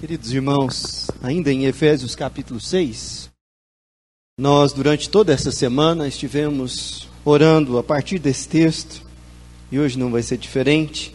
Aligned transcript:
Queridos 0.00 0.32
irmãos, 0.32 1.08
ainda 1.22 1.52
em 1.52 1.66
Efésios 1.66 2.14
capítulo 2.14 2.58
6, 2.58 3.30
nós 4.38 4.72
durante 4.72 5.10
toda 5.10 5.30
essa 5.30 5.52
semana 5.52 6.08
estivemos 6.08 7.06
orando 7.22 7.76
a 7.76 7.82
partir 7.82 8.18
desse 8.18 8.48
texto, 8.48 9.02
e 9.70 9.78
hoje 9.78 9.98
não 9.98 10.10
vai 10.10 10.22
ser 10.22 10.38
diferente. 10.38 11.14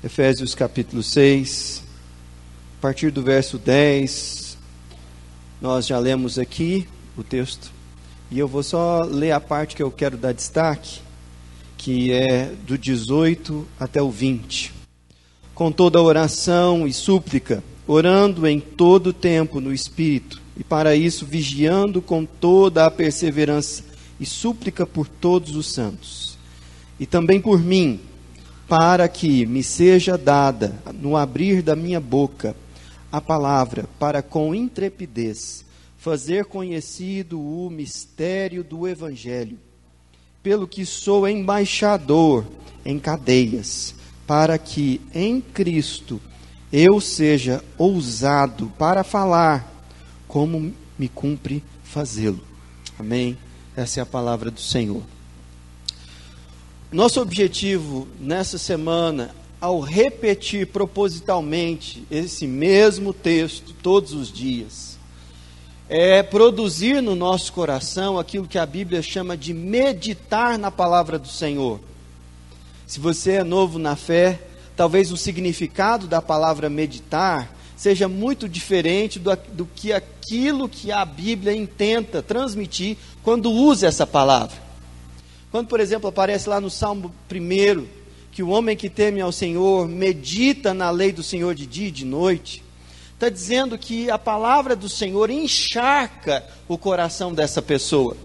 Efésios 0.00 0.54
capítulo 0.54 1.02
6, 1.02 1.82
a 2.78 2.82
partir 2.82 3.10
do 3.10 3.20
verso 3.20 3.58
10, 3.58 4.58
nós 5.60 5.84
já 5.84 5.98
lemos 5.98 6.38
aqui 6.38 6.86
o 7.16 7.24
texto, 7.24 7.72
e 8.30 8.38
eu 8.38 8.46
vou 8.46 8.62
só 8.62 9.02
ler 9.02 9.32
a 9.32 9.40
parte 9.40 9.74
que 9.74 9.82
eu 9.82 9.90
quero 9.90 10.16
dar 10.16 10.30
destaque, 10.30 11.00
que 11.76 12.12
é 12.12 12.46
do 12.64 12.78
18 12.78 13.66
até 13.76 14.00
o 14.00 14.08
20. 14.08 14.72
Com 15.52 15.72
toda 15.72 16.00
oração 16.00 16.86
e 16.86 16.92
súplica, 16.92 17.60
orando 17.86 18.46
em 18.46 18.60
todo 18.60 19.12
tempo 19.12 19.60
no 19.60 19.72
Espírito, 19.72 20.40
e 20.56 20.64
para 20.64 20.94
isso 20.94 21.26
vigiando 21.26 22.00
com 22.00 22.24
toda 22.24 22.86
a 22.86 22.90
perseverança 22.90 23.84
e 24.18 24.24
súplica 24.24 24.86
por 24.86 25.08
todos 25.08 25.56
os 25.56 25.72
santos, 25.72 26.38
e 26.98 27.06
também 27.06 27.40
por 27.40 27.60
mim, 27.60 28.00
para 28.68 29.06
que 29.08 29.44
me 29.44 29.62
seja 29.62 30.16
dada, 30.16 30.74
no 30.94 31.16
abrir 31.16 31.62
da 31.62 31.76
minha 31.76 32.00
boca, 32.00 32.56
a 33.12 33.20
palavra, 33.20 33.88
para 33.98 34.22
com 34.22 34.54
intrepidez 34.54 35.64
fazer 35.96 36.44
conhecido 36.44 37.40
o 37.40 37.70
mistério 37.70 38.62
do 38.62 38.86
Evangelho, 38.86 39.58
pelo 40.42 40.68
que 40.68 40.84
sou 40.84 41.26
embaixador 41.26 42.44
em 42.84 42.98
cadeias, 42.98 43.94
para 44.26 44.58
que 44.58 45.00
em 45.14 45.40
Cristo 45.40 46.20
eu 46.76 47.00
seja 47.00 47.62
ousado 47.78 48.66
para 48.76 49.04
falar 49.04 49.72
como 50.26 50.74
me 50.98 51.08
cumpre 51.08 51.62
fazê-lo. 51.84 52.40
Amém? 52.98 53.38
Essa 53.76 54.00
é 54.00 54.02
a 54.02 54.06
palavra 54.06 54.50
do 54.50 54.60
Senhor. 54.60 55.00
Nosso 56.90 57.20
objetivo 57.20 58.08
nessa 58.18 58.58
semana, 58.58 59.32
ao 59.60 59.78
repetir 59.78 60.66
propositalmente 60.66 62.04
esse 62.10 62.44
mesmo 62.44 63.12
texto 63.12 63.72
todos 63.80 64.12
os 64.12 64.32
dias, 64.32 64.98
é 65.88 66.24
produzir 66.24 67.00
no 67.00 67.14
nosso 67.14 67.52
coração 67.52 68.18
aquilo 68.18 68.48
que 68.48 68.58
a 68.58 68.66
Bíblia 68.66 69.00
chama 69.00 69.36
de 69.36 69.54
meditar 69.54 70.58
na 70.58 70.72
palavra 70.72 71.20
do 71.20 71.28
Senhor. 71.28 71.78
Se 72.84 72.98
você 72.98 73.34
é 73.34 73.44
novo 73.44 73.78
na 73.78 73.94
fé, 73.94 74.40
talvez 74.76 75.12
o 75.12 75.16
significado 75.16 76.06
da 76.06 76.20
palavra 76.20 76.68
meditar 76.68 77.54
seja 77.76 78.08
muito 78.08 78.48
diferente 78.48 79.18
do, 79.18 79.36
do 79.52 79.66
que 79.66 79.92
aquilo 79.92 80.68
que 80.68 80.90
a 80.90 81.04
Bíblia 81.04 81.54
intenta 81.54 82.22
transmitir 82.22 82.96
quando 83.22 83.50
usa 83.50 83.86
essa 83.86 84.06
palavra. 84.06 84.56
Quando, 85.50 85.68
por 85.68 85.80
exemplo, 85.80 86.08
aparece 86.08 86.48
lá 86.48 86.60
no 86.60 86.70
Salmo 86.70 87.14
1 87.30 87.86
que 88.32 88.42
o 88.42 88.48
homem 88.48 88.76
que 88.76 88.90
teme 88.90 89.20
ao 89.20 89.30
Senhor 89.30 89.86
medita 89.86 90.74
na 90.74 90.90
lei 90.90 91.12
do 91.12 91.22
Senhor 91.22 91.54
de 91.54 91.66
dia 91.66 91.88
e 91.88 91.92
de 91.92 92.04
noite, 92.04 92.64
está 93.12 93.28
dizendo 93.28 93.78
que 93.78 94.10
a 94.10 94.18
palavra 94.18 94.74
do 94.74 94.88
Senhor 94.88 95.30
encharca 95.30 96.44
o 96.66 96.76
coração 96.76 97.32
dessa 97.32 97.62
pessoa. 97.62 98.16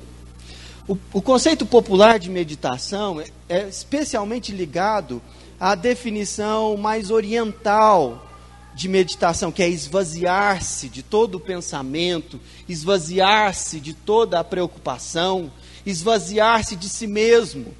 O, 0.87 0.97
o 1.13 1.21
conceito 1.21 1.63
popular 1.67 2.17
de 2.17 2.31
meditação 2.31 3.21
é, 3.21 3.27
é 3.47 3.67
especialmente 3.67 4.51
ligado 4.51 5.21
a 5.59 5.75
definição 5.75 6.77
mais 6.77 7.11
oriental 7.11 8.25
de 8.73 8.87
meditação, 8.87 9.51
que 9.51 9.61
é 9.61 9.67
esvaziar-se 9.67 10.87
de 10.87 11.03
todo 11.03 11.35
o 11.35 11.39
pensamento, 11.39 12.39
esvaziar-se 12.67 13.79
de 13.79 13.93
toda 13.93 14.39
a 14.39 14.43
preocupação, 14.43 15.51
esvaziar-se 15.85 16.77
de 16.77 16.87
si 16.87 17.05
mesmo. 17.05 17.75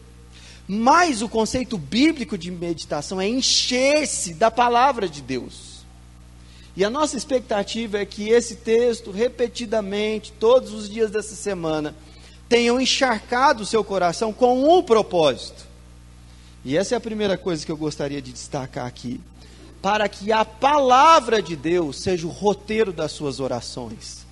Mas 0.67 1.21
o 1.21 1.29
conceito 1.29 1.77
bíblico 1.77 2.37
de 2.37 2.51
meditação 2.51 3.21
é 3.21 3.27
encher-se 3.27 4.33
da 4.33 4.51
palavra 4.51 5.07
de 5.07 5.21
Deus. 5.21 5.79
E 6.75 6.83
a 6.83 6.89
nossa 6.89 7.15
expectativa 7.15 7.99
é 7.99 8.05
que 8.05 8.29
esse 8.29 8.57
texto, 8.57 9.09
repetidamente, 9.09 10.33
todos 10.33 10.73
os 10.73 10.89
dias 10.89 11.09
dessa 11.09 11.35
semana, 11.35 11.95
tenham 12.49 12.79
encharcado 12.79 13.63
o 13.63 13.65
seu 13.65 13.83
coração 13.83 14.33
com 14.33 14.77
um 14.77 14.83
propósito 14.83 15.68
e 16.69 16.77
essa 16.77 16.93
é 16.93 16.97
a 16.97 17.01
primeira 17.01 17.35
coisa 17.35 17.65
que 17.65 17.71
eu 17.71 17.75
gostaria 17.75 18.21
de 18.21 18.31
destacar 18.31 18.85
aqui. 18.85 19.19
Para 19.81 20.07
que 20.07 20.31
a 20.31 20.45
palavra 20.45 21.41
de 21.41 21.55
Deus 21.55 21.97
seja 21.97 22.27
o 22.27 22.29
roteiro 22.29 22.93
das 22.93 23.11
suas 23.11 23.39
orações. 23.39 24.23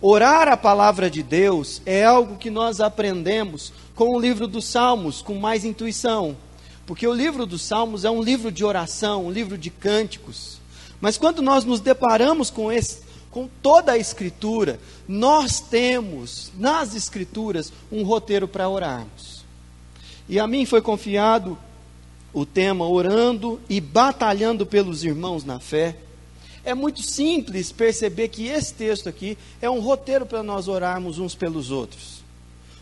Orar 0.00 0.48
a 0.48 0.56
palavra 0.56 1.08
de 1.08 1.22
Deus 1.22 1.80
é 1.86 2.04
algo 2.04 2.36
que 2.36 2.50
nós 2.50 2.80
aprendemos 2.80 3.72
com 3.94 4.08
o 4.08 4.18
livro 4.18 4.48
dos 4.48 4.64
Salmos, 4.64 5.22
com 5.22 5.36
mais 5.36 5.64
intuição. 5.64 6.36
Porque 6.84 7.06
o 7.06 7.14
livro 7.14 7.46
dos 7.46 7.62
Salmos 7.62 8.04
é 8.04 8.10
um 8.10 8.20
livro 8.20 8.50
de 8.50 8.64
oração, 8.64 9.26
um 9.26 9.30
livro 9.30 9.56
de 9.56 9.70
cânticos. 9.70 10.58
Mas 11.00 11.16
quando 11.16 11.40
nós 11.40 11.64
nos 11.64 11.78
deparamos 11.78 12.50
com, 12.50 12.72
esse, 12.72 13.02
com 13.30 13.48
toda 13.62 13.92
a 13.92 13.98
Escritura, 13.98 14.80
nós 15.06 15.60
temos 15.60 16.50
nas 16.58 16.92
Escrituras 16.92 17.72
um 17.92 18.02
roteiro 18.02 18.48
para 18.48 18.68
orarmos. 18.68 19.33
E 20.28 20.38
a 20.38 20.46
mim 20.46 20.64
foi 20.64 20.80
confiado 20.80 21.58
o 22.32 22.44
tema 22.44 22.88
orando 22.88 23.60
e 23.68 23.80
batalhando 23.80 24.66
pelos 24.66 25.04
irmãos 25.04 25.44
na 25.44 25.60
fé. 25.60 25.96
É 26.64 26.74
muito 26.74 27.02
simples 27.02 27.70
perceber 27.70 28.28
que 28.28 28.46
esse 28.46 28.72
texto 28.72 29.08
aqui 29.08 29.36
é 29.60 29.68
um 29.68 29.80
roteiro 29.80 30.24
para 30.24 30.42
nós 30.42 30.66
orarmos 30.66 31.18
uns 31.18 31.34
pelos 31.34 31.70
outros. 31.70 32.24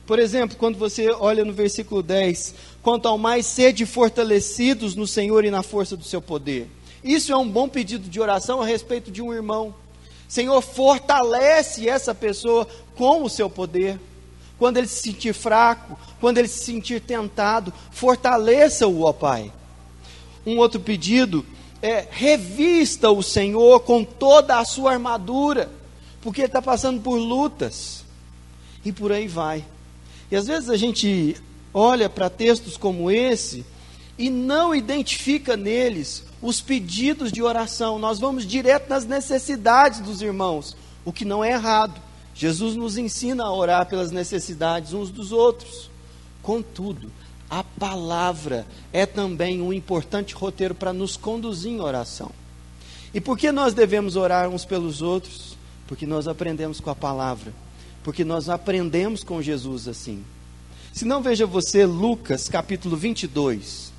Por 0.07 0.19
exemplo, 0.19 0.57
quando 0.57 0.79
você 0.79 1.11
olha 1.11 1.45
no 1.45 1.53
versículo 1.53 2.03
10, 2.03 2.55
quanto 2.83 3.07
ao 3.07 3.19
mais 3.19 3.47
sede 3.47 3.85
fortalecidos 3.85 4.95
no 4.95 5.07
Senhor 5.07 5.45
e 5.45 5.51
na 5.51 5.63
força 5.63 5.97
do 5.97 6.05
seu 6.05 6.21
poder. 6.21 6.69
Isso 7.03 7.33
é 7.33 7.37
um 7.37 7.49
bom 7.49 7.69
pedido 7.69 8.09
de 8.09 8.21
oração 8.21 8.63
a 8.63 8.67
respeito 8.67 9.11
de 9.11 9.21
um 9.21 9.33
irmão. 9.33 9.75
Senhor, 10.29 10.61
fortalece 10.63 11.89
essa 11.89 12.15
pessoa 12.15 12.67
com 12.95 13.23
o 13.23 13.29
seu 13.29 13.51
poder. 13.51 13.99
Quando 14.63 14.77
ele 14.77 14.87
se 14.87 15.03
sentir 15.03 15.35
fraco, 15.35 15.99
quando 16.21 16.39
ele 16.39 16.47
se 16.47 16.65
sentir 16.65 17.01
tentado, 17.01 17.73
fortaleça-o, 17.91 19.03
ó 19.03 19.13
Pai. 19.13 19.51
Um 20.47 20.57
outro 20.59 20.79
pedido 20.79 21.45
é 21.83 22.07
revista 22.09 23.11
o 23.11 23.25
Senhor 23.25 23.81
com 23.81 24.05
toda 24.05 24.61
a 24.61 24.65
sua 24.65 24.93
armadura, 24.93 25.69
porque 26.21 26.43
ele 26.43 26.47
está 26.47 26.63
passando 26.63 27.01
por 27.01 27.17
lutas, 27.17 28.05
e 28.85 28.93
por 28.93 29.11
aí 29.11 29.27
vai. 29.27 29.65
E 30.31 30.37
às 30.37 30.47
vezes 30.47 30.71
a 30.71 30.77
gente 30.77 31.37
olha 31.75 32.09
para 32.09 32.31
textos 32.31 32.77
como 32.77 33.11
esse 33.11 33.67
e 34.17 34.31
não 34.31 34.73
identifica 34.73 35.57
neles 35.57 36.23
os 36.41 36.61
pedidos 36.61 37.33
de 37.33 37.43
oração. 37.43 37.99
Nós 37.99 38.21
vamos 38.21 38.47
direto 38.47 38.89
nas 38.89 39.05
necessidades 39.05 39.99
dos 39.99 40.23
irmãos, 40.23 40.77
o 41.05 41.13
que 41.13 41.25
não 41.25 41.43
é 41.43 41.51
errado. 41.51 42.01
Jesus 42.35 42.75
nos 42.77 42.97
ensina 42.97 43.45
a 43.45 43.53
orar 43.53 43.87
pelas 43.87 44.11
necessidades 44.11 44.93
uns 44.93 45.11
dos 45.11 45.33
outros. 45.33 45.91
Contudo, 46.43 47.11
a 47.49 47.63
palavra 47.63 48.67
é 48.93 49.05
também 49.05 49.61
um 49.61 49.73
importante 49.73 50.35
roteiro 50.35 50.75
para 50.75 50.93
nos 50.93 51.17
conduzir 51.17 51.73
em 51.73 51.81
oração. 51.81 52.31
E 53.15 53.21
por 53.21 53.37
que 53.37 53.53
nós 53.53 53.75
devemos 53.75 54.17
orar 54.17 54.49
uns 54.49 54.65
pelos 54.65 55.03
outros? 55.03 55.57
Porque 55.87 56.07
nós 56.07 56.27
aprendemos 56.27 56.81
com 56.81 56.89
a 56.89 56.95
palavra. 56.95 57.53
Porque 58.03 58.25
nós 58.25 58.49
aprendemos 58.49 59.23
com 59.23 59.43
Jesus 59.43 59.87
assim. 59.87 60.25
Se 60.93 61.05
não, 61.05 61.23
veja 61.23 61.47
você 61.47 61.85
Lucas 61.85 62.49
capítulo 62.49 62.97
22. 62.97 63.93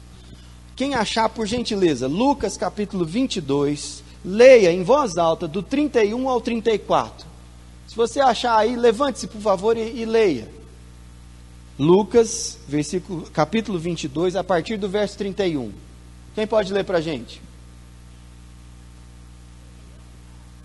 Quem 0.76 0.96
achar, 0.96 1.30
por 1.30 1.46
gentileza, 1.46 2.08
Lucas 2.08 2.58
capítulo 2.58 3.06
22, 3.06 4.04
leia 4.26 4.72
em 4.72 4.84
voz 4.84 5.18
alta 5.18 5.48
do 5.48 5.62
31 5.62 6.28
ao 6.28 6.42
34. 6.42 7.33
Se 7.94 7.98
você 7.98 8.20
achar 8.20 8.58
aí, 8.58 8.76
levante-se, 8.76 9.28
por 9.28 9.40
favor, 9.40 9.78
e, 9.78 10.02
e 10.02 10.04
leia. 10.04 10.50
Lucas, 11.78 12.58
versículo, 12.68 13.30
capítulo 13.30 13.78
22, 13.78 14.36
a 14.36 14.44
partir 14.44 14.78
do 14.78 14.90
verso 14.90 15.16
31. 15.16 15.72
Quem 16.34 16.48
pode 16.48 16.74
ler 16.74 16.84
para 16.86 16.98
a 16.98 17.02
gente? 17.02 17.40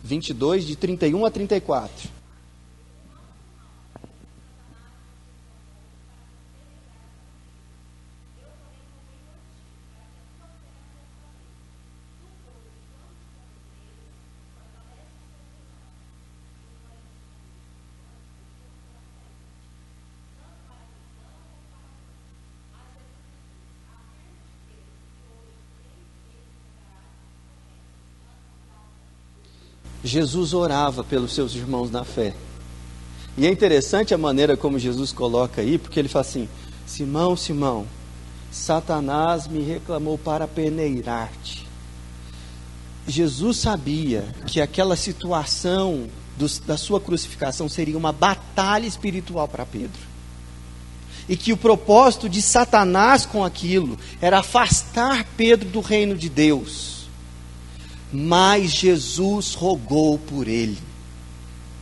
22, 0.02 0.66
de 0.66 0.74
31 0.74 1.26
a 1.26 1.30
34. 1.30 2.08
Jesus 30.02 30.54
orava 30.54 31.02
pelos 31.02 31.32
seus 31.32 31.54
irmãos 31.54 31.90
na 31.90 32.04
fé. 32.04 32.34
E 33.36 33.46
é 33.46 33.50
interessante 33.50 34.14
a 34.14 34.18
maneira 34.18 34.56
como 34.56 34.78
Jesus 34.78 35.12
coloca 35.12 35.60
aí, 35.60 35.78
porque 35.78 35.98
ele 35.98 36.08
fala 36.08 36.24
assim: 36.24 36.48
Simão, 36.86 37.36
Simão, 37.36 37.86
Satanás 38.50 39.46
me 39.46 39.62
reclamou 39.62 40.18
para 40.18 40.48
peneirar-te. 40.48 41.66
Jesus 43.06 43.58
sabia 43.58 44.24
que 44.46 44.60
aquela 44.60 44.96
situação 44.96 46.08
da 46.66 46.76
sua 46.76 47.00
crucificação 47.00 47.68
seria 47.68 47.96
uma 47.96 48.12
batalha 48.12 48.86
espiritual 48.86 49.48
para 49.48 49.66
Pedro. 49.66 50.00
E 51.28 51.36
que 51.36 51.52
o 51.52 51.56
propósito 51.56 52.28
de 52.28 52.40
Satanás 52.40 53.26
com 53.26 53.44
aquilo 53.44 53.98
era 54.20 54.38
afastar 54.38 55.26
Pedro 55.36 55.68
do 55.68 55.80
reino 55.80 56.16
de 56.16 56.28
Deus. 56.28 56.97
Mas 58.12 58.70
Jesus 58.70 59.54
rogou 59.54 60.18
por 60.18 60.48
ele. 60.48 60.78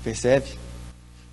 Percebe? 0.03 0.59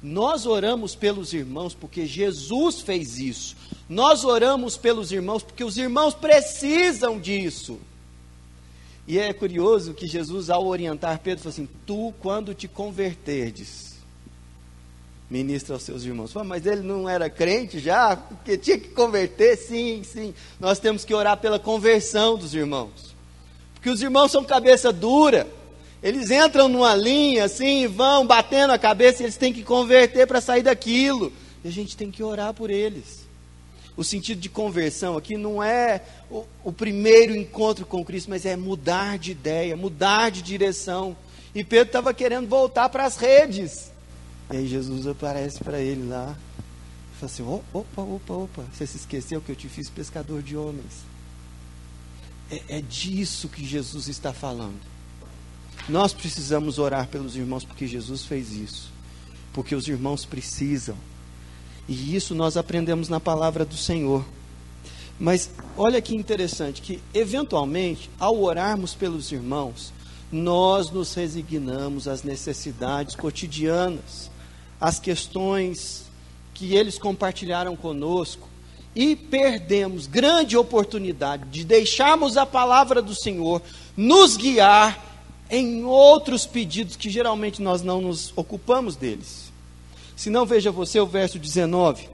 Nós 0.01 0.45
oramos 0.45 0.95
pelos 0.95 1.33
irmãos 1.33 1.73
porque 1.73 2.05
Jesus 2.05 2.81
fez 2.81 3.17
isso. 3.17 3.55
Nós 3.87 4.23
oramos 4.25 4.75
pelos 4.75 5.11
irmãos 5.11 5.43
porque 5.43 5.63
os 5.63 5.77
irmãos 5.77 6.13
precisam 6.13 7.19
disso. 7.19 7.79
E 9.07 9.19
é 9.19 9.33
curioso 9.33 9.93
que 9.93 10.07
Jesus, 10.07 10.49
ao 10.49 10.65
orientar 10.65 11.19
Pedro, 11.19 11.43
falou 11.43 11.53
assim: 11.53 11.69
Tu, 11.85 12.13
quando 12.19 12.53
te 12.53 12.67
converterdes, 12.67 13.95
ministra 15.29 15.75
aos 15.75 15.83
seus 15.83 16.03
irmãos. 16.03 16.33
mas 16.45 16.65
ele 16.65 16.81
não 16.81 17.07
era 17.07 17.29
crente 17.29 17.79
já? 17.79 18.15
Porque 18.15 18.57
tinha 18.57 18.77
que 18.77 18.89
converter? 18.89 19.57
Sim, 19.57 20.03
sim. 20.03 20.33
Nós 20.59 20.79
temos 20.79 21.03
que 21.03 21.13
orar 21.13 21.37
pela 21.37 21.59
conversão 21.59 22.37
dos 22.37 22.53
irmãos. 22.53 23.12
Porque 23.83 23.89
os 23.89 24.01
irmãos 24.01 24.31
são 24.31 24.45
cabeça 24.45 24.93
dura. 24.93 25.45
Eles 26.01 26.31
entram 26.31 26.69
numa 26.69 26.95
linha 26.95 27.43
assim, 27.43 27.85
vão 27.85 28.25
batendo 28.25 28.71
a 28.71 28.77
cabeça 28.77 29.21
e 29.21 29.25
eles 29.25 29.35
têm 29.35 29.51
que 29.51 29.61
converter 29.61 30.25
para 30.25 30.39
sair 30.39 30.63
daquilo. 30.63 31.33
E 31.65 31.67
a 31.67 31.71
gente 31.71 31.97
tem 31.97 32.09
que 32.09 32.23
orar 32.23 32.53
por 32.53 32.69
eles. 32.69 33.27
O 33.97 34.01
sentido 34.01 34.39
de 34.39 34.47
conversão 34.47 35.17
aqui 35.17 35.35
não 35.35 35.61
é 35.61 36.01
o, 36.31 36.45
o 36.63 36.71
primeiro 36.71 37.35
encontro 37.35 37.85
com 37.85 38.05
Cristo, 38.05 38.29
mas 38.29 38.45
é 38.45 38.55
mudar 38.55 39.17
de 39.17 39.31
ideia, 39.31 39.75
mudar 39.75 40.31
de 40.31 40.41
direção. 40.41 41.13
E 41.53 41.61
Pedro 41.61 41.87
estava 41.87 42.13
querendo 42.13 42.47
voltar 42.47 42.87
para 42.87 43.03
as 43.03 43.17
redes. 43.17 43.91
E 44.49 44.55
aí 44.55 44.65
Jesus 44.65 45.05
aparece 45.07 45.61
para 45.61 45.81
ele 45.81 46.07
lá. 46.07 46.37
E 47.13 47.19
fala 47.19 47.29
assim: 47.29 47.43
opa, 47.43 48.01
opa, 48.01 48.33
opa, 48.33 48.63
você 48.71 48.87
se 48.87 48.95
esqueceu 48.95 49.41
que 49.41 49.51
eu 49.51 49.57
te 49.57 49.67
fiz 49.67 49.89
pescador 49.89 50.41
de 50.41 50.55
homens. 50.55 51.12
É, 52.49 52.77
é 52.77 52.81
disso 52.81 53.47
que 53.47 53.65
Jesus 53.65 54.07
está 54.07 54.33
falando. 54.33 54.79
Nós 55.87 56.13
precisamos 56.13 56.79
orar 56.79 57.07
pelos 57.07 57.35
irmãos 57.35 57.65
porque 57.65 57.87
Jesus 57.87 58.23
fez 58.23 58.53
isso. 58.53 58.91
Porque 59.51 59.75
os 59.75 59.87
irmãos 59.87 60.25
precisam. 60.25 60.97
E 61.87 62.15
isso 62.15 62.33
nós 62.33 62.55
aprendemos 62.55 63.09
na 63.09 63.19
palavra 63.19 63.65
do 63.65 63.75
Senhor. 63.75 64.25
Mas 65.19 65.49
olha 65.77 66.01
que 66.01 66.15
interessante 66.15 66.81
que 66.81 67.01
eventualmente, 67.13 68.09
ao 68.19 68.41
orarmos 68.41 68.95
pelos 68.95 69.31
irmãos, 69.31 69.93
nós 70.31 70.89
nos 70.89 71.13
resignamos 71.13 72.07
às 72.07 72.23
necessidades 72.23 73.15
cotidianas, 73.15 74.31
às 74.81 74.99
questões 74.99 76.05
que 76.53 76.73
eles 76.73 76.97
compartilharam 76.97 77.75
conosco 77.75 78.47
e 78.95 79.15
perdemos 79.15 80.05
grande 80.07 80.55
oportunidade 80.55 81.45
de 81.49 81.63
deixarmos 81.63 82.37
a 82.37 82.45
palavra 82.45 83.01
do 83.01 83.15
Senhor 83.15 83.61
nos 83.97 84.37
guiar 84.37 85.11
em 85.49 85.83
outros 85.83 86.45
pedidos 86.45 86.95
que 86.95 87.09
geralmente 87.09 87.61
nós 87.61 87.81
não 87.81 88.01
nos 88.01 88.31
ocupamos 88.35 88.95
deles. 88.95 89.51
Se 90.15 90.29
não, 90.29 90.45
veja 90.45 90.71
você 90.71 90.99
o 90.99 91.05
verso 91.05 91.39
19. 91.39 92.09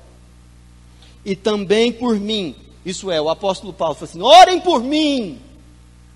E 1.26 1.36
também 1.36 1.92
por 1.92 2.20
mim, 2.20 2.56
isso 2.86 3.12
é, 3.12 3.22
o 3.22 3.30
apóstolo 3.30 3.74
Paulo 3.74 3.96
falou 3.96 4.10
assim: 4.10 4.22
orem 4.22 4.60
por 4.60 4.82
mim. 4.82 5.40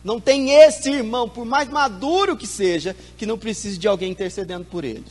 Não 0.04 0.20
tem 0.20 0.52
esse 0.52 0.90
irmão, 0.90 1.30
por 1.30 1.46
mais 1.46 1.70
maduro 1.70 2.36
que 2.36 2.46
seja, 2.46 2.94
que 3.18 3.26
não 3.26 3.38
precise 3.38 3.78
de 3.78 3.88
alguém 3.88 4.12
intercedendo 4.12 4.66
por 4.66 4.84
ele. 4.84 5.06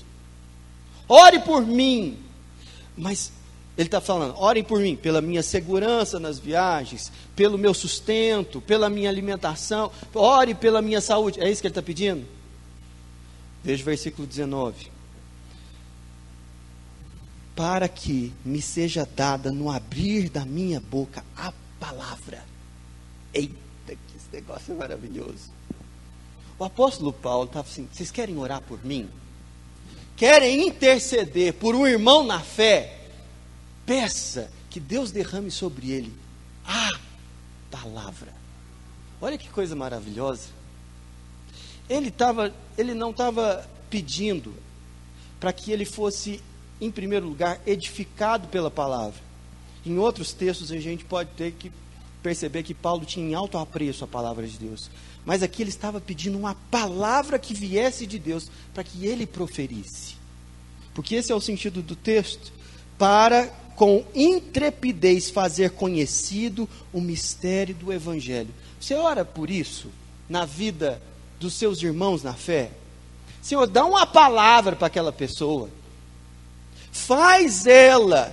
Ore 1.08 1.38
por 1.38 1.66
mim. 1.66 2.18
Mas 2.94 3.32
ele 3.76 3.88
está 3.88 4.00
falando: 4.00 4.36
orem 4.38 4.62
por 4.62 4.80
mim, 4.80 4.96
pela 4.96 5.20
minha 5.20 5.42
segurança 5.42 6.20
nas 6.20 6.38
viagens, 6.38 7.10
pelo 7.34 7.56
meu 7.56 7.72
sustento, 7.72 8.60
pela 8.60 8.90
minha 8.90 9.08
alimentação, 9.08 9.90
ore 10.14 10.54
pela 10.54 10.82
minha 10.82 11.00
saúde. 11.00 11.40
É 11.40 11.50
isso 11.50 11.60
que 11.60 11.66
ele 11.66 11.72
está 11.72 11.82
pedindo? 11.82 12.26
Veja 13.64 13.82
o 13.82 13.86
versículo 13.86 14.26
19. 14.26 14.90
Para 17.54 17.88
que 17.88 18.32
me 18.44 18.60
seja 18.60 19.06
dada 19.06 19.50
no 19.50 19.70
abrir 19.70 20.28
da 20.28 20.44
minha 20.44 20.80
boca 20.80 21.24
a 21.36 21.52
palavra. 21.78 22.44
Eita, 23.32 23.54
que 23.86 24.16
esse 24.16 24.28
negócio 24.32 24.72
é 24.72 24.76
maravilhoso. 24.76 25.50
O 26.58 26.64
apóstolo 26.64 27.12
Paulo 27.12 27.46
estava 27.46 27.66
assim: 27.66 27.88
vocês 27.90 28.10
querem 28.10 28.36
orar 28.36 28.60
por 28.60 28.84
mim? 28.84 29.08
Querem 30.14 30.68
interceder 30.68 31.54
por 31.54 31.74
um 31.74 31.86
irmão 31.86 32.22
na 32.24 32.40
fé? 32.40 33.01
Peça 33.86 34.50
que 34.70 34.80
Deus 34.80 35.10
derrame 35.10 35.50
sobre 35.50 35.90
ele 35.90 36.12
a 36.64 36.90
palavra. 37.70 38.32
Olha 39.20 39.38
que 39.38 39.48
coisa 39.48 39.76
maravilhosa. 39.76 40.48
Ele, 41.88 42.10
tava, 42.10 42.52
ele 42.76 42.94
não 42.94 43.10
estava 43.10 43.68
pedindo 43.90 44.54
para 45.38 45.52
que 45.52 45.72
ele 45.72 45.84
fosse, 45.84 46.40
em 46.80 46.90
primeiro 46.90 47.26
lugar, 47.26 47.60
edificado 47.66 48.48
pela 48.48 48.70
palavra. 48.70 49.20
Em 49.84 49.98
outros 49.98 50.32
textos 50.32 50.70
a 50.70 50.78
gente 50.78 51.04
pode 51.04 51.30
ter 51.30 51.52
que 51.52 51.70
perceber 52.22 52.62
que 52.62 52.72
Paulo 52.72 53.04
tinha 53.04 53.28
em 53.28 53.34
alto 53.34 53.58
apreço 53.58 54.04
a 54.04 54.08
palavra 54.08 54.46
de 54.46 54.56
Deus. 54.58 54.90
Mas 55.24 55.42
aqui 55.42 55.62
ele 55.62 55.70
estava 55.70 56.00
pedindo 56.00 56.38
uma 56.38 56.54
palavra 56.70 57.38
que 57.38 57.54
viesse 57.54 58.06
de 58.06 58.18
Deus 58.18 58.50
para 58.72 58.84
que 58.84 59.06
ele 59.06 59.26
proferisse. 59.26 60.16
Porque 60.94 61.16
esse 61.16 61.32
é 61.32 61.34
o 61.34 61.40
sentido 61.40 61.82
do 61.82 61.96
texto. 61.96 62.52
Para 62.98 63.52
com 63.76 64.04
intrepidez 64.14 65.30
fazer 65.30 65.70
conhecido 65.70 66.68
o 66.92 67.00
mistério 67.00 67.74
do 67.74 67.92
Evangelho. 67.92 68.54
Você 68.80 68.94
ora 68.94 69.24
por 69.24 69.50
isso 69.50 69.88
na 70.28 70.44
vida 70.44 71.00
dos 71.38 71.54
seus 71.54 71.82
irmãos 71.82 72.22
na 72.22 72.34
fé? 72.34 72.70
Senhor, 73.40 73.66
dá 73.66 73.84
uma 73.84 74.06
palavra 74.06 74.76
para 74.76 74.86
aquela 74.86 75.12
pessoa. 75.12 75.68
Faz 76.92 77.66
ela 77.66 78.32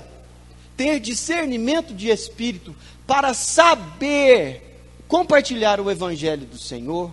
ter 0.77 0.99
discernimento 0.99 1.93
de 1.93 2.09
espírito 2.09 2.75
para 3.07 3.33
saber 3.33 4.81
compartilhar 5.07 5.79
o 5.79 5.89
Evangelho 5.89 6.45
do 6.45 6.57
Senhor 6.57 7.11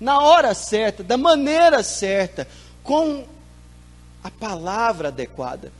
na 0.00 0.20
hora 0.20 0.52
certa, 0.52 1.04
da 1.04 1.16
maneira 1.16 1.82
certa, 1.82 2.48
com 2.82 3.24
a 4.24 4.30
palavra 4.30 5.08
adequada. 5.08 5.72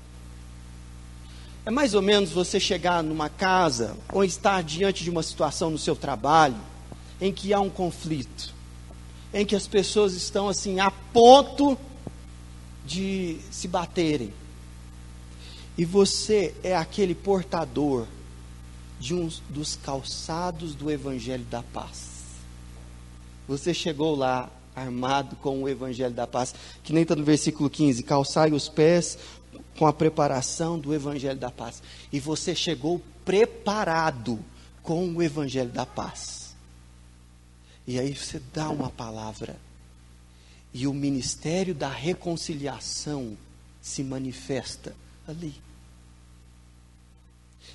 É 1.64 1.70
mais 1.70 1.94
ou 1.94 2.02
menos 2.02 2.30
você 2.30 2.58
chegar 2.58 3.04
numa 3.04 3.28
casa 3.28 3.96
ou 4.12 4.24
estar 4.24 4.62
diante 4.64 5.04
de 5.04 5.10
uma 5.10 5.22
situação 5.22 5.70
no 5.70 5.78
seu 5.78 5.94
trabalho 5.94 6.56
em 7.20 7.32
que 7.32 7.54
há 7.54 7.60
um 7.60 7.70
conflito, 7.70 8.52
em 9.32 9.46
que 9.46 9.54
as 9.54 9.68
pessoas 9.68 10.14
estão 10.14 10.48
assim 10.48 10.80
a 10.80 10.90
ponto 10.90 11.78
de 12.84 13.38
se 13.52 13.68
baterem. 13.68 14.32
E 15.78 15.84
você 15.84 16.52
é 16.64 16.76
aquele 16.76 17.14
portador 17.14 18.08
de 18.98 19.14
um 19.14 19.30
dos 19.48 19.76
calçados 19.76 20.74
do 20.74 20.90
evangelho 20.90 21.44
da 21.44 21.62
paz. 21.62 22.10
Você 23.46 23.72
chegou 23.72 24.16
lá 24.16 24.50
armado 24.74 25.36
com 25.36 25.62
o 25.62 25.68
evangelho 25.68 26.14
da 26.14 26.26
paz, 26.26 26.54
que 26.82 26.92
nem 26.92 27.02
está 27.02 27.14
no 27.14 27.24
versículo 27.24 27.70
15, 27.70 28.02
calçai 28.02 28.52
os 28.52 28.68
pés 28.68 29.18
com 29.78 29.86
a 29.86 29.92
preparação 29.92 30.78
do 30.78 30.94
Evangelho 30.94 31.38
da 31.38 31.50
Paz. 31.50 31.82
E 32.12 32.20
você 32.20 32.54
chegou 32.54 33.00
preparado 33.24 34.38
com 34.82 35.08
o 35.08 35.22
Evangelho 35.22 35.70
da 35.70 35.86
Paz. 35.86 36.54
E 37.86 37.98
aí 37.98 38.14
você 38.14 38.40
dá 38.52 38.68
uma 38.68 38.90
palavra. 38.90 39.56
E 40.72 40.86
o 40.86 40.94
ministério 40.94 41.74
da 41.74 41.88
reconciliação 41.88 43.36
se 43.80 44.02
manifesta 44.02 44.94
ali. 45.26 45.54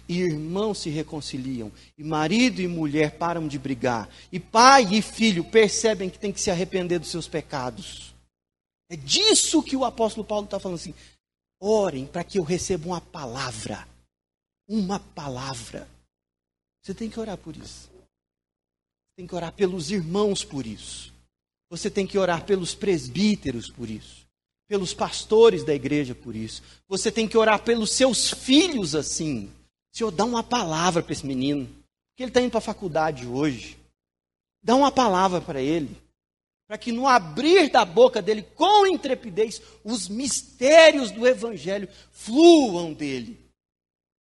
E 0.08 0.22
irmãos 0.22 0.80
se 0.80 0.90
reconciliam, 0.90 1.70
e 1.98 2.04
marido 2.04 2.62
e 2.62 2.68
mulher 2.68 3.18
param 3.18 3.46
de 3.46 3.60
brigar, 3.60 4.10
e 4.32 4.40
pai 4.40 4.88
e 4.94 5.02
filho 5.02 5.44
percebem 5.44 6.10
que 6.10 6.18
tem 6.18 6.32
que 6.32 6.40
se 6.40 6.50
arrepender 6.50 6.98
dos 6.98 7.12
seus 7.12 7.28
pecados. 7.28 8.16
É 8.90 8.96
disso 8.96 9.62
que 9.62 9.76
o 9.76 9.84
apóstolo 9.84 10.26
Paulo 10.26 10.46
está 10.46 10.60
falando 10.60 10.78
assim. 10.78 10.94
Orem 11.60 12.06
para 12.06 12.24
que 12.24 12.40
eu 12.40 12.44
receba 12.44 12.88
uma 12.88 13.02
palavra. 13.02 13.88
Uma 14.68 15.00
palavra. 15.00 15.88
Você 16.84 16.94
tem 16.94 17.10
que 17.10 17.20
orar 17.20 17.38
por 17.38 17.56
isso. 17.56 17.90
Tem 19.16 19.26
que 19.26 19.36
orar 19.36 19.52
pelos 19.52 19.90
irmãos 19.92 20.44
por 20.44 20.66
isso. 20.66 21.14
Você 21.70 21.90
tem 21.90 22.08
que 22.08 22.18
orar 22.18 22.46
pelos 22.46 22.74
presbíteros 22.74 23.70
por 23.70 23.90
isso, 23.90 24.26
pelos 24.68 24.94
pastores 24.94 25.66
da 25.66 25.74
igreja 25.74 26.16
por 26.16 26.36
isso. 26.36 26.62
Você 26.88 27.12
tem 27.12 27.28
que 27.28 27.38
orar 27.38 27.62
pelos 27.64 27.92
seus 27.92 28.32
filhos 28.32 28.96
assim. 28.96 29.52
Senhor, 29.92 30.12
dá 30.12 30.24
uma 30.24 30.44
palavra 30.44 31.04
para 31.04 31.12
esse 31.12 31.26
menino, 31.26 31.68
que 32.16 32.24
ele 32.24 32.30
está 32.30 32.42
indo 32.42 32.52
para 32.52 32.60
a 32.60 32.62
faculdade 32.62 33.28
hoje. 33.28 33.78
Dá 34.64 34.76
uma 34.76 34.92
palavra 34.92 35.42
para 35.42 35.62
ele, 35.62 35.96
para 36.68 36.78
que 36.78 36.92
no 36.92 37.08
abrir 37.08 37.72
da 37.72 37.86
boca 37.86 38.22
dele, 38.22 38.42
com 38.42 38.86
intrepidez, 38.86 39.62
os 39.84 40.10
mistérios 40.10 41.12
do 41.12 41.26
Evangelho 41.26 41.88
fluam 42.12 42.94
dele. 42.94 43.40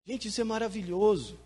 Gente, 0.07 0.29
isso 0.29 0.41
é 0.41 0.45
maravilhoso. 0.45 1.37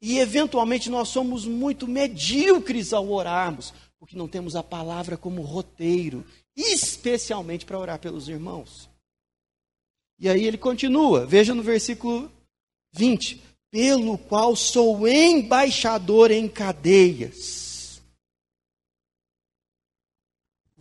E 0.00 0.18
eventualmente 0.18 0.88
nós 0.88 1.08
somos 1.08 1.44
muito 1.44 1.86
medíocres 1.86 2.94
ao 2.94 3.10
orarmos, 3.10 3.74
porque 3.98 4.16
não 4.16 4.26
temos 4.26 4.56
a 4.56 4.62
palavra 4.62 5.18
como 5.18 5.42
roteiro, 5.42 6.24
especialmente 6.56 7.66
para 7.66 7.78
orar 7.78 7.98
pelos 7.98 8.28
irmãos. 8.28 8.88
E 10.18 10.30
aí 10.30 10.46
ele 10.46 10.56
continua, 10.56 11.26
veja 11.26 11.54
no 11.54 11.62
versículo 11.62 12.30
20: 12.92 13.42
pelo 13.70 14.16
qual 14.16 14.56
sou 14.56 15.06
embaixador 15.06 16.30
em 16.30 16.48
cadeias. 16.48 17.65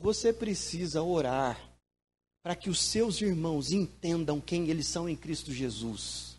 Você 0.06 0.32
precisa 0.32 1.02
orar 1.02 1.60
para 2.44 2.56
que 2.56 2.70
os 2.70 2.80
seus 2.80 3.20
irmãos 3.22 3.72
entendam 3.72 4.40
quem 4.40 4.70
eles 4.70 4.86
são 4.86 5.10
em 5.10 5.16
Cristo 5.16 5.52
Jesus. 5.52 6.38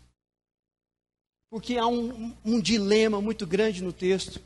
Porque 1.49 1.77
há 1.77 1.85
um, 1.85 2.33
um 2.45 2.61
dilema 2.61 3.19
muito 3.19 3.45
grande 3.45 3.83
no 3.83 3.91
texto. 3.91 4.39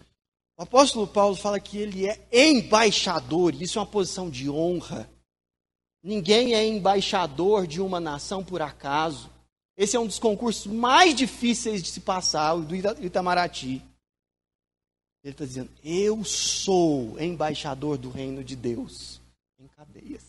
O 0.57 0.63
apóstolo 0.63 1.05
Paulo 1.05 1.35
fala 1.35 1.59
que 1.59 1.77
ele 1.77 2.07
é 2.07 2.19
embaixador, 2.31 3.53
isso 3.53 3.77
é 3.77 3.81
uma 3.83 3.87
posição 3.87 4.27
de 4.27 4.49
honra. 4.49 5.07
Ninguém 6.01 6.55
é 6.55 6.65
embaixador 6.65 7.67
de 7.67 7.79
uma 7.79 7.99
nação 7.99 8.43
por 8.43 8.59
acaso. 8.59 9.29
Esse 9.77 9.95
é 9.95 9.99
um 9.99 10.07
dos 10.07 10.17
concursos 10.17 10.65
mais 10.65 11.13
difíceis 11.13 11.83
de 11.83 11.89
se 11.89 12.01
passar, 12.01 12.55
o 12.55 12.63
do 12.63 12.75
Itamaraty. 12.75 13.83
Ele 15.23 15.33
está 15.33 15.45
dizendo: 15.45 15.71
Eu 15.83 16.23
sou 16.23 17.19
embaixador 17.19 17.97
do 17.97 18.09
reino 18.09 18.43
de 18.43 18.55
Deus 18.55 19.21
em 19.59 19.67
cadeias. 19.67 20.23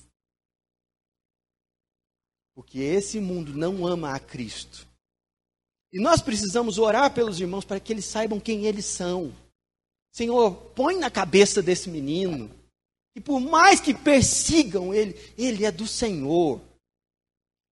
Porque 2.54 2.78
esse 2.78 3.18
mundo 3.18 3.54
não 3.54 3.86
ama 3.86 4.14
a 4.14 4.20
Cristo. 4.20 4.86
E 5.92 6.00
nós 6.00 6.20
precisamos 6.22 6.78
orar 6.78 7.12
pelos 7.12 7.40
irmãos 7.40 7.64
para 7.64 7.80
que 7.80 7.92
eles 7.92 8.04
saibam 8.04 8.40
quem 8.40 8.66
eles 8.66 8.84
são. 8.84 9.34
Senhor, 10.10 10.54
põe 10.74 10.98
na 10.98 11.10
cabeça 11.10 11.62
desse 11.62 11.88
menino 11.88 12.50
que 13.14 13.20
por 13.20 13.40
mais 13.40 13.80
que 13.80 13.92
persigam 13.92 14.94
ele, 14.94 15.14
ele 15.36 15.64
é 15.64 15.70
do 15.70 15.86
Senhor. 15.86 16.60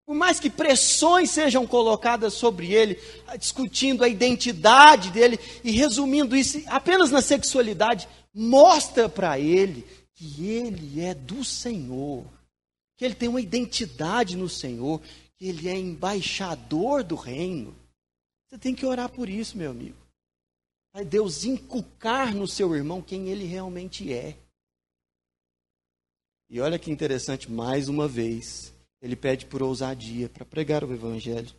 Por 0.09 0.15
mais 0.15 0.39
que 0.39 0.49
pressões 0.49 1.29
sejam 1.29 1.67
colocadas 1.67 2.33
sobre 2.33 2.73
ele, 2.73 2.99
discutindo 3.37 4.03
a 4.03 4.09
identidade 4.09 5.11
dele 5.11 5.37
e 5.63 5.69
resumindo 5.69 6.35
isso 6.35 6.59
apenas 6.65 7.11
na 7.11 7.21
sexualidade, 7.21 8.09
mostra 8.33 9.07
para 9.07 9.39
ele 9.39 9.85
que 10.15 10.47
ele 10.47 10.99
é 10.99 11.13
do 11.13 11.45
Senhor, 11.45 12.25
que 12.97 13.05
ele 13.05 13.13
tem 13.13 13.29
uma 13.29 13.39
identidade 13.39 14.35
no 14.35 14.49
Senhor, 14.49 14.99
que 15.37 15.47
ele 15.47 15.69
é 15.69 15.77
embaixador 15.77 17.03
do 17.03 17.13
reino. 17.13 17.75
Você 18.47 18.57
tem 18.57 18.73
que 18.73 18.87
orar 18.87 19.09
por 19.09 19.29
isso, 19.29 19.59
meu 19.59 19.69
amigo. 19.69 19.97
Vai 20.91 21.05
Deus 21.05 21.43
inculcar 21.43 22.33
no 22.33 22.47
seu 22.47 22.75
irmão 22.75 22.99
quem 22.99 23.27
ele 23.27 23.45
realmente 23.45 24.11
é. 24.11 24.35
E 26.49 26.59
olha 26.59 26.79
que 26.79 26.89
interessante, 26.89 27.51
mais 27.51 27.87
uma 27.87 28.07
vez, 28.07 28.73
ele 29.01 29.15
pede 29.15 29.45
por 29.45 29.61
ousadia 29.61 30.29
para 30.29 30.45
pregar 30.45 30.83
o 30.83 30.93
evangelho. 30.93 31.53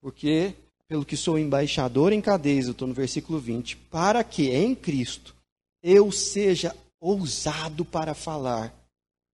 Porque, 0.00 0.54
pelo 0.86 1.04
que 1.04 1.16
sou 1.16 1.38
embaixador 1.38 2.12
em 2.12 2.20
cadeias, 2.20 2.66
eu 2.66 2.72
estou 2.72 2.86
no 2.86 2.94
versículo 2.94 3.38
20, 3.38 3.76
para 3.76 4.22
que 4.22 4.50
em 4.50 4.74
Cristo 4.74 5.34
eu 5.82 6.10
seja 6.12 6.74
ousado 7.00 7.84
para 7.84 8.14
falar, 8.14 8.74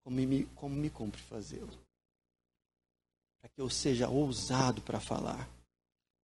como 0.05 0.17
me, 0.17 0.45
como 0.55 0.75
me 0.75 0.91
cumpre 0.91 1.21
fazê-lo. 1.23 1.71
Para 3.41 3.51
que 3.51 3.61
eu 3.61 3.71
seja 3.71 4.09
ousado 4.09 4.83
para 4.83 5.01
falar. 5.01 5.49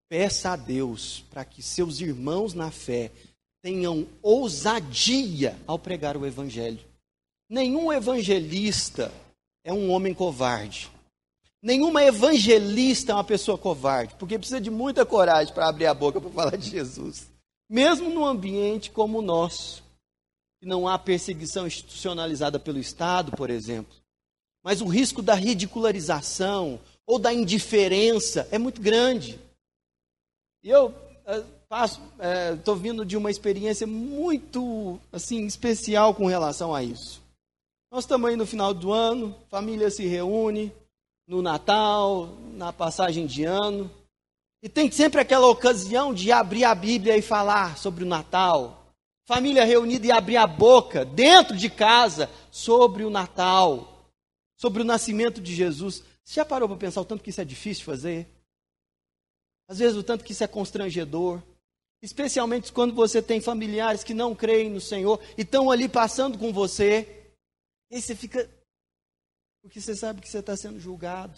Peça 0.09 0.51
a 0.51 0.55
Deus 0.55 1.25
para 1.29 1.43
que 1.43 1.61
seus 1.61 1.99
irmãos 1.99 2.53
na 2.53 2.71
fé 2.71 3.11
tenham 3.61 4.07
ousadia 4.21 5.59
ao 5.67 5.77
pregar 5.77 6.15
o 6.15 6.25
Evangelho. 6.25 6.79
Nenhum 7.49 7.91
evangelista 7.91 9.11
é 9.63 9.71
um 9.71 9.89
homem 9.89 10.13
covarde. 10.13 10.91
Nenhuma 11.61 12.03
evangelista 12.03 13.11
é 13.11 13.15
uma 13.15 13.23
pessoa 13.23 13.57
covarde, 13.57 14.15
porque 14.19 14.37
precisa 14.37 14.61
de 14.61 14.69
muita 14.69 15.05
coragem 15.05 15.53
para 15.53 15.67
abrir 15.67 15.87
a 15.87 15.93
boca 15.93 16.21
para 16.21 16.29
falar 16.29 16.55
de 16.55 16.69
Jesus. 16.69 17.27
Mesmo 17.69 18.09
num 18.09 18.25
ambiente 18.25 18.91
como 18.91 19.19
o 19.19 19.23
nosso, 19.23 19.83
que 20.59 20.67
não 20.67 20.87
há 20.87 20.97
perseguição 20.97 21.65
institucionalizada 21.65 22.59
pelo 22.59 22.79
Estado, 22.79 23.31
por 23.31 23.49
exemplo. 23.49 23.95
Mas 24.63 24.81
o 24.81 24.87
risco 24.87 25.21
da 25.21 25.33
ridicularização 25.33 26.79
ou 27.05 27.17
da 27.17 27.33
indiferença 27.33 28.47
é 28.51 28.57
muito 28.57 28.81
grande. 28.81 29.39
E 30.63 30.69
eu 30.69 30.93
estou 32.55 32.75
é, 32.75 32.79
vindo 32.79 33.05
de 33.05 33.17
uma 33.17 33.31
experiência 33.31 33.87
muito 33.87 34.99
assim 35.11 35.45
especial 35.45 36.13
com 36.13 36.25
relação 36.27 36.73
a 36.73 36.83
isso. 36.83 37.21
Nós 37.91 38.03
estamos 38.03 38.29
aí 38.29 38.35
no 38.35 38.45
final 38.45 38.73
do 38.73 38.91
ano, 38.91 39.35
família 39.49 39.89
se 39.89 40.05
reúne 40.05 40.71
no 41.27 41.41
Natal, 41.41 42.37
na 42.53 42.71
passagem 42.71 43.27
de 43.27 43.43
ano, 43.43 43.91
e 44.63 44.69
tem 44.69 44.89
sempre 44.89 45.21
aquela 45.21 45.47
ocasião 45.47 46.13
de 46.13 46.31
abrir 46.31 46.63
a 46.63 46.73
Bíblia 46.73 47.17
e 47.17 47.21
falar 47.21 47.77
sobre 47.77 48.03
o 48.03 48.07
Natal. 48.07 48.93
Família 49.25 49.65
reunida 49.65 50.07
e 50.07 50.11
abrir 50.11 50.37
a 50.37 50.47
boca 50.47 51.03
dentro 51.03 51.55
de 51.55 51.69
casa 51.69 52.29
sobre 52.49 53.03
o 53.03 53.09
Natal, 53.09 54.07
sobre 54.55 54.81
o 54.81 54.85
nascimento 54.85 55.41
de 55.41 55.53
Jesus. 55.53 56.01
Você 56.23 56.35
já 56.35 56.45
parou 56.45 56.67
para 56.67 56.77
pensar 56.77 57.01
o 57.01 57.05
tanto 57.05 57.23
que 57.23 57.29
isso 57.29 57.41
é 57.41 57.45
difícil 57.45 57.83
fazer? 57.83 58.27
Às 59.67 59.79
vezes 59.79 59.97
o 59.97 60.03
tanto 60.03 60.23
que 60.23 60.31
isso 60.31 60.43
é 60.43 60.47
constrangedor. 60.47 61.41
Especialmente 62.01 62.71
quando 62.71 62.93
você 62.93 63.21
tem 63.21 63.41
familiares 63.41 64.03
que 64.03 64.13
não 64.13 64.33
creem 64.33 64.69
no 64.69 64.79
Senhor 64.79 65.19
e 65.37 65.41
estão 65.41 65.69
ali 65.69 65.89
passando 65.89 66.37
com 66.37 66.53
você. 66.53 67.27
E 67.91 67.95
aí 67.95 68.01
você 68.01 68.15
fica. 68.15 68.49
Porque 69.67 69.81
você 69.81 69.97
sabe 69.97 70.21
que 70.21 70.29
você 70.29 70.39
está 70.39 70.55
sendo 70.55 70.79
julgado. 70.79 71.37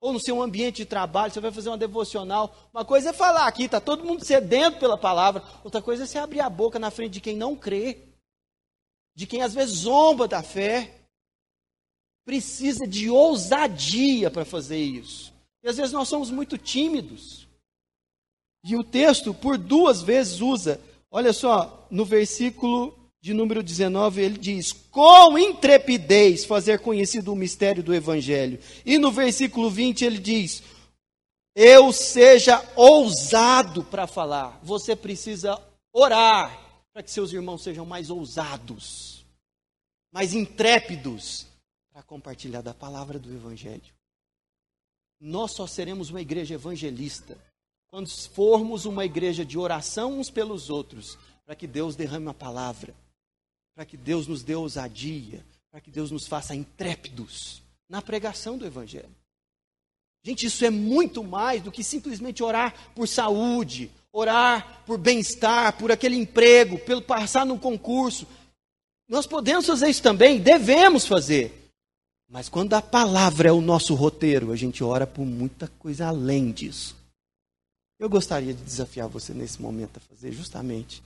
Ou 0.00 0.12
no 0.12 0.20
seu 0.20 0.42
ambiente 0.42 0.78
de 0.78 0.86
trabalho, 0.86 1.32
você 1.32 1.38
vai 1.38 1.52
fazer 1.52 1.68
uma 1.68 1.78
devocional. 1.78 2.52
Uma 2.74 2.84
coisa 2.84 3.10
é 3.10 3.12
falar 3.12 3.46
aqui, 3.46 3.66
está 3.66 3.80
todo 3.80 4.04
mundo 4.04 4.24
sedento 4.24 4.80
pela 4.80 4.98
palavra. 4.98 5.40
Outra 5.62 5.80
coisa 5.80 6.02
é 6.02 6.06
você 6.06 6.18
abrir 6.18 6.40
a 6.40 6.50
boca 6.50 6.80
na 6.80 6.90
frente 6.90 7.12
de 7.12 7.20
quem 7.20 7.36
não 7.36 7.54
crê. 7.54 8.08
De 9.14 9.24
quem 9.24 9.40
às 9.40 9.54
vezes 9.54 9.76
zomba 9.76 10.26
da 10.26 10.42
fé. 10.42 11.06
Precisa 12.24 12.88
de 12.88 13.08
ousadia 13.08 14.32
para 14.32 14.44
fazer 14.44 14.82
isso. 14.82 15.32
E 15.62 15.68
às 15.68 15.76
vezes 15.76 15.92
nós 15.92 16.08
somos 16.08 16.32
muito 16.32 16.58
tímidos. 16.58 17.46
E 18.64 18.74
o 18.74 18.82
texto, 18.82 19.32
por 19.32 19.56
duas 19.56 20.02
vezes, 20.02 20.40
usa, 20.40 20.80
olha 21.08 21.32
só, 21.32 21.86
no 21.88 22.04
versículo 22.04 23.03
de 23.24 23.32
número 23.32 23.62
19, 23.62 24.20
ele 24.20 24.36
diz: 24.36 24.70
com 24.90 25.38
intrepidez 25.38 26.44
fazer 26.44 26.80
conhecido 26.80 27.32
o 27.32 27.36
mistério 27.36 27.82
do 27.82 27.94
Evangelho. 27.94 28.60
E 28.84 28.98
no 28.98 29.10
versículo 29.10 29.70
20 29.70 30.04
ele 30.04 30.18
diz: 30.18 30.62
eu 31.54 31.90
seja 31.90 32.62
ousado 32.76 33.82
para 33.82 34.06
falar. 34.06 34.60
Você 34.62 34.94
precisa 34.94 35.58
orar 35.90 36.84
para 36.92 37.02
que 37.02 37.10
seus 37.10 37.32
irmãos 37.32 37.62
sejam 37.62 37.86
mais 37.86 38.10
ousados, 38.10 39.24
mais 40.12 40.34
intrépidos 40.34 41.46
para 41.94 42.02
compartilhar 42.02 42.60
da 42.60 42.74
palavra 42.74 43.18
do 43.18 43.32
Evangelho. 43.32 43.94
Nós 45.18 45.52
só 45.52 45.66
seremos 45.66 46.10
uma 46.10 46.20
igreja 46.20 46.56
evangelista 46.56 47.38
quando 47.86 48.10
formos 48.10 48.84
uma 48.84 49.06
igreja 49.06 49.46
de 49.46 49.58
oração 49.58 50.18
uns 50.18 50.28
pelos 50.28 50.68
outros, 50.68 51.16
para 51.46 51.54
que 51.54 51.66
Deus 51.66 51.96
derrame 51.96 52.28
a 52.28 52.34
palavra, 52.34 52.94
para 53.74 53.84
que 53.84 53.96
Deus 53.96 54.26
nos 54.26 54.42
dê 54.42 54.54
ousadia, 54.54 55.44
para 55.70 55.80
que 55.80 55.90
Deus 55.90 56.10
nos 56.10 56.26
faça 56.26 56.54
intrépidos 56.54 57.62
na 57.88 58.00
pregação 58.00 58.56
do 58.56 58.66
Evangelho. 58.66 59.14
Gente, 60.22 60.46
isso 60.46 60.64
é 60.64 60.70
muito 60.70 61.22
mais 61.22 61.62
do 61.62 61.70
que 61.70 61.84
simplesmente 61.84 62.42
orar 62.42 62.92
por 62.94 63.06
saúde, 63.06 63.90
orar 64.10 64.82
por 64.86 64.96
bem-estar, 64.96 65.76
por 65.76 65.92
aquele 65.92 66.16
emprego, 66.16 66.78
pelo 66.78 67.02
passar 67.02 67.44
num 67.44 67.58
concurso. 67.58 68.26
Nós 69.06 69.26
podemos 69.26 69.66
fazer 69.66 69.90
isso 69.90 70.02
também, 70.02 70.40
devemos 70.40 71.06
fazer. 71.06 71.70
Mas 72.26 72.48
quando 72.48 72.72
a 72.72 72.80
palavra 72.80 73.50
é 73.50 73.52
o 73.52 73.60
nosso 73.60 73.94
roteiro, 73.94 74.50
a 74.50 74.56
gente 74.56 74.82
ora 74.82 75.06
por 75.06 75.26
muita 75.26 75.68
coisa 75.78 76.06
além 76.06 76.50
disso. 76.50 76.96
Eu 77.98 78.08
gostaria 78.08 78.54
de 78.54 78.62
desafiar 78.62 79.08
você 79.08 79.34
nesse 79.34 79.60
momento 79.60 79.98
a 79.98 80.00
fazer 80.00 80.32
justamente 80.32 81.02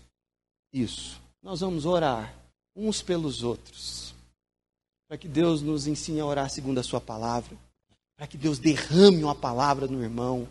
isso. 0.73 1.21
Nós 1.43 1.61
vamos 1.61 1.87
orar 1.87 2.35
uns 2.79 3.03
pelos 3.03 3.43
outros. 3.43 4.15
para 5.09 5.17
que 5.17 5.27
Deus 5.27 5.63
nos 5.63 5.87
ensine 5.87 6.21
a 6.21 6.27
orar 6.27 6.51
segundo 6.51 6.79
a 6.79 6.83
Sua 6.83 7.01
palavra, 7.01 7.57
para 8.15 8.27
que 8.27 8.37
Deus 8.37 8.59
derrame 8.59 9.25
uma 9.25 9.35
palavra 9.35 9.87
no 9.87 10.03
irmão, 10.03 10.47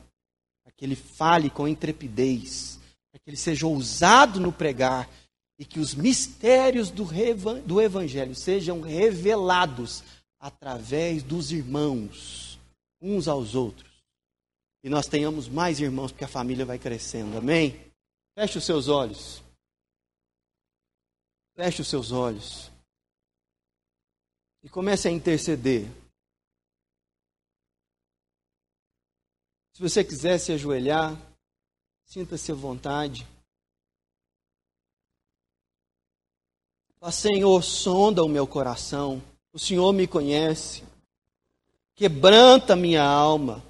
para 0.63 0.73
que 0.75 0.83
ele 0.83 0.95
fale 0.95 1.47
com 1.47 1.67
intrepidez, 1.67 2.79
para 3.11 3.19
que 3.19 3.29
ele 3.29 3.37
seja 3.37 3.67
ousado 3.67 4.39
no 4.39 4.51
pregar 4.51 5.07
e 5.59 5.65
que 5.65 5.79
os 5.79 5.93
mistérios 5.93 6.89
do, 6.89 7.05
do 7.65 7.79
Evangelho 7.79 8.33
sejam 8.33 8.81
revelados 8.81 10.03
através 10.39 11.21
dos 11.21 11.51
irmãos, 11.51 12.59
uns 12.99 13.27
aos 13.27 13.53
outros. 13.53 13.91
E 14.83 14.89
nós 14.89 15.05
tenhamos 15.05 15.47
mais 15.47 15.79
irmãos, 15.79 16.11
porque 16.11 16.25
a 16.25 16.27
família 16.27 16.65
vai 16.65 16.79
crescendo. 16.79 17.37
Amém? 17.37 17.79
Feche 18.35 18.57
os 18.57 18.65
seus 18.65 18.87
olhos. 18.87 19.43
Feche 21.57 21.81
os 21.81 21.87
seus 21.87 22.11
olhos. 22.11 22.71
E 24.61 24.69
comece 24.69 25.07
a 25.07 25.11
interceder. 25.11 25.87
Se 29.73 29.81
você 29.81 30.03
quiser 30.03 30.37
se 30.37 30.51
ajoelhar, 30.51 31.19
sinta-se 32.05 32.51
à 32.51 32.55
vontade. 32.55 33.27
Fala, 36.99 37.11
Senhor, 37.11 37.63
sonda 37.63 38.23
o 38.23 38.29
meu 38.29 38.45
coração. 38.45 39.19
O 39.51 39.57
Senhor 39.57 39.91
me 39.93 40.05
conhece. 40.05 40.83
Quebranta 41.95 42.75
minha 42.75 43.03
alma 43.03 43.65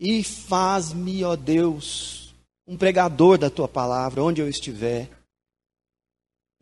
e 0.00 0.24
faz-me, 0.24 1.22
ó 1.22 1.36
Deus, 1.36 2.34
um 2.66 2.78
pregador 2.78 3.36
da 3.36 3.50
tua 3.50 3.68
palavra 3.68 4.22
onde 4.22 4.40
eu 4.40 4.48
estiver 4.48 5.15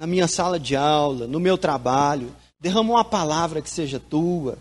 na 0.05 0.07
minha 0.07 0.29
sala 0.29 0.61
de 0.61 0.77
aula, 0.77 1.27
no 1.27 1.41
meu 1.41 1.57
trabalho. 1.57 2.37
Derrama 2.61 2.91
uma 2.93 3.05
palavra 3.05 3.63
que 3.63 3.71
seja 3.71 3.99
tua. 3.99 4.59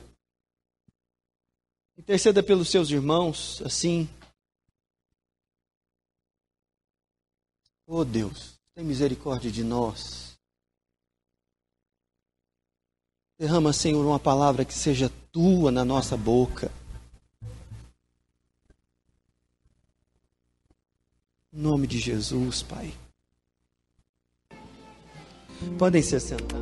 Interceda 1.97 2.41
pelos 2.41 2.69
seus 2.69 2.89
irmãos, 2.89 3.61
assim. 3.65 4.07
Oh 7.85 8.05
Deus, 8.05 8.57
tem 8.73 8.85
misericórdia 8.85 9.51
de 9.51 9.65
nós. 9.65 10.39
Derrama, 13.37 13.73
Senhor, 13.73 14.05
uma 14.05 14.19
palavra 14.19 14.63
que 14.63 14.73
seja 14.73 15.11
tua 15.29 15.69
na 15.71 15.83
nossa 15.83 16.15
boca. 16.15 16.71
Em 21.51 21.59
nome 21.59 21.85
de 21.85 21.99
Jesus, 21.99 22.63
Pai. 22.63 23.02
Podem 25.77 26.01
se 26.01 26.15
assentar. 26.15 26.59